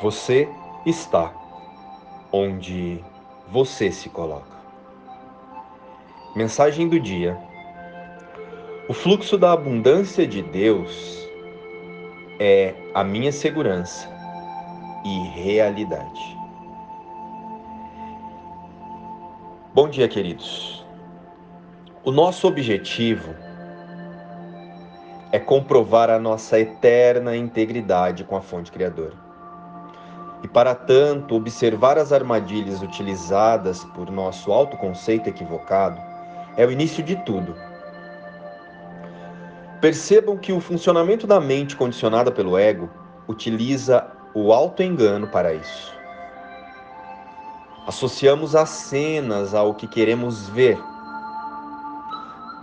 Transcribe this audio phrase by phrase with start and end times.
[0.00, 0.48] Você
[0.86, 1.34] está
[2.30, 3.04] onde
[3.48, 4.56] você se coloca.
[6.36, 7.36] Mensagem do dia.
[8.88, 11.28] O fluxo da abundância de Deus
[12.38, 14.08] é a minha segurança
[15.04, 16.38] e realidade.
[19.74, 20.86] Bom dia, queridos.
[22.04, 23.34] O nosso objetivo
[25.32, 29.27] é comprovar a nossa eterna integridade com a fonte criadora
[30.42, 36.00] e, para tanto, observar as armadilhas utilizadas por nosso autoconceito equivocado
[36.56, 37.54] é o início de tudo.
[39.80, 42.88] Percebam que o funcionamento da mente condicionada pelo ego
[43.28, 45.92] utiliza o autoengano para isso.
[47.86, 50.78] Associamos as cenas ao que queremos ver.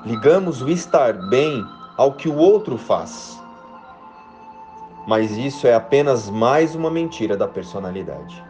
[0.05, 1.65] Ligamos o estar bem
[1.97, 3.43] ao que o outro faz
[5.07, 8.43] mas isso é apenas mais uma mentira da personalidade.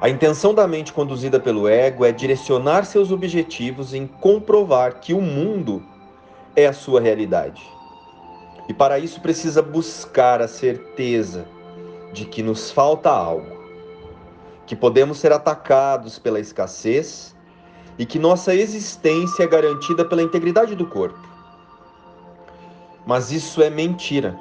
[0.00, 5.20] A intenção da mente conduzida pelo ego é direcionar seus objetivos em comprovar que o
[5.20, 5.82] mundo
[6.56, 7.62] é a sua realidade.
[8.66, 11.44] E para isso precisa buscar a certeza
[12.14, 13.60] de que nos falta algo,
[14.66, 17.36] que podemos ser atacados pela escassez
[17.98, 21.28] e que nossa existência é garantida pela integridade do corpo.
[23.04, 24.38] Mas isso é mentira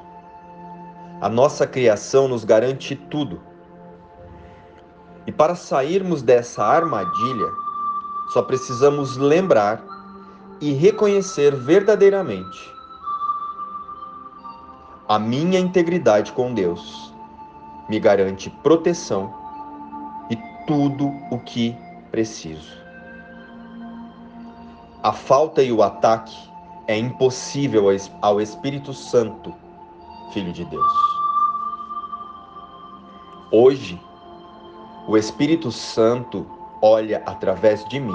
[1.22, 3.42] a nossa criação nos garante tudo.
[5.28, 7.48] E para sairmos dessa armadilha,
[8.34, 9.84] só precisamos lembrar
[10.62, 12.80] e reconhecer verdadeiramente
[15.10, 17.12] a minha integridade com Deus
[17.90, 19.34] me garante proteção
[20.30, 21.76] e tudo o que
[22.12, 22.78] preciso.
[25.02, 26.38] A falta e o ataque
[26.86, 27.88] é impossível
[28.22, 29.52] ao Espírito Santo,
[30.32, 30.94] Filho de Deus.
[33.52, 34.00] Hoje,
[35.08, 36.46] o Espírito Santo
[36.82, 38.14] olha através de mim.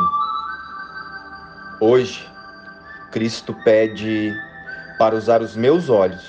[1.80, 2.24] Hoje,
[3.10, 4.32] Cristo pede
[4.96, 6.22] para usar os meus olhos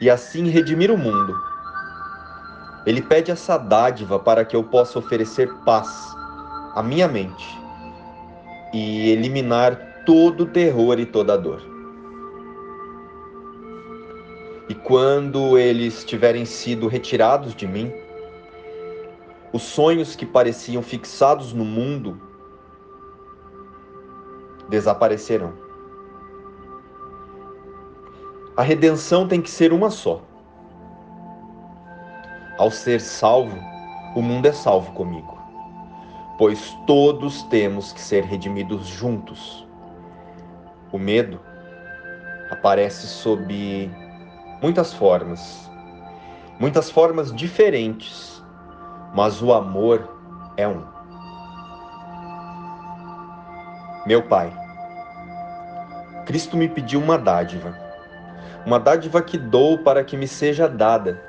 [0.00, 1.38] e assim redimir o mundo.
[2.84, 5.88] Ele pede essa dádiva para que eu possa oferecer paz
[6.74, 7.46] à minha mente
[8.72, 11.75] e eliminar todo o terror e toda a dor.
[14.86, 17.92] Quando eles tiverem sido retirados de mim,
[19.52, 22.20] os sonhos que pareciam fixados no mundo
[24.68, 25.54] desaparecerão.
[28.56, 30.22] A redenção tem que ser uma só.
[32.56, 33.58] Ao ser salvo,
[34.14, 35.36] o mundo é salvo comigo,
[36.38, 39.66] pois todos temos que ser redimidos juntos.
[40.92, 41.40] O medo
[42.52, 44.05] aparece sob
[44.60, 45.70] muitas formas,
[46.58, 48.42] muitas formas diferentes,
[49.14, 50.08] mas o amor
[50.56, 50.82] é um.
[54.06, 54.52] Meu Pai,
[56.26, 57.76] Cristo me pediu uma dádiva,
[58.64, 61.22] uma dádiva que dou para que me seja dada.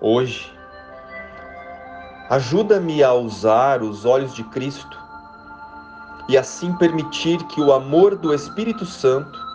[0.00, 0.52] Hoje,
[2.28, 4.98] ajuda-me a usar os olhos de Cristo
[6.28, 9.45] e assim permitir que o amor do Espírito Santo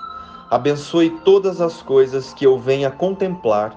[0.51, 3.73] abençoe todas as coisas que eu venha contemplar,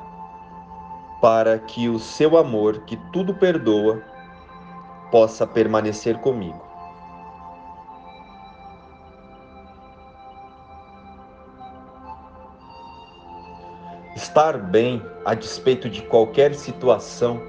[1.22, 4.02] para que o seu amor, que tudo perdoa,
[5.12, 6.60] possa permanecer comigo.
[14.16, 17.40] Estar bem a despeito de qualquer situação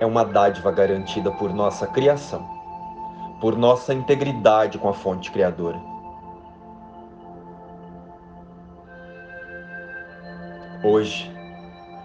[0.00, 2.48] é uma dádiva garantida por nossa criação,
[3.42, 5.93] por nossa integridade com a fonte criadora.
[10.86, 11.34] Hoje,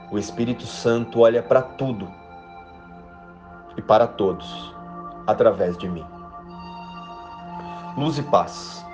[0.09, 2.09] o Espírito Santo olha para tudo
[3.75, 4.73] e para todos
[5.28, 6.06] através de mim.
[7.97, 8.85] Luz e Paz.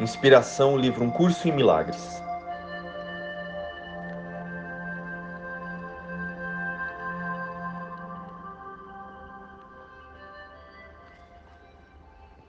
[0.00, 2.23] Inspiração, livro Um Curso em Milagres.